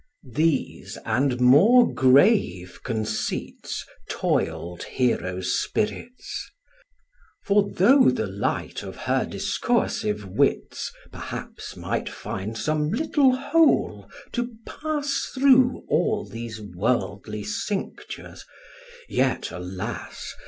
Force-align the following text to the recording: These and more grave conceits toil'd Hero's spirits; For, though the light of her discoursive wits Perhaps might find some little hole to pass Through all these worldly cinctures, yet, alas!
These 0.33 0.97
and 1.05 1.39
more 1.39 1.87
grave 1.93 2.79
conceits 2.83 3.85
toil'd 4.09 4.81
Hero's 4.81 5.59
spirits; 5.61 6.49
For, 7.45 7.69
though 7.71 8.09
the 8.09 8.25
light 8.25 8.81
of 8.81 8.95
her 8.95 9.25
discoursive 9.27 10.25
wits 10.27 10.91
Perhaps 11.11 11.77
might 11.77 12.09
find 12.09 12.57
some 12.57 12.89
little 12.89 13.35
hole 13.35 14.09
to 14.31 14.49
pass 14.67 15.29
Through 15.35 15.83
all 15.87 16.25
these 16.27 16.59
worldly 16.59 17.43
cinctures, 17.43 18.41
yet, 19.07 19.51
alas! 19.51 20.33